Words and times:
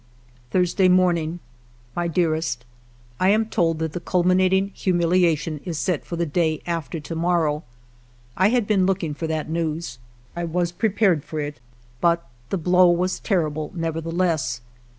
Thursday 0.49 0.87
morning. 0.89 1.39
"My 1.95 2.07
Dearest, 2.07 2.65
—"I 3.19 3.29
am 3.29 3.45
told 3.45 3.77
that 3.77 3.93
the 3.93 3.99
culminating 3.99 4.69
humiliation 4.69 5.59
is 5.63 5.77
set 5.77 6.05
for 6.05 6.15
the 6.15 6.25
day 6.25 6.59
after 6.65 6.99
to 6.99 7.13
morrow. 7.15 7.63
I 8.35 8.49
had 8.49 8.65
been 8.65 8.87
looking 8.87 9.13
for 9.13 9.27
that 9.27 9.47
news. 9.47 9.99
I 10.35 10.43
was 10.43 10.71
prepared 10.71 11.23
for 11.23 11.39
it; 11.39 11.59
but 12.01 12.27
the 12.49 12.57
blow 12.57 12.89
was 12.89 13.19
terrible, 13.19 13.71
nevertheless. 13.75 14.61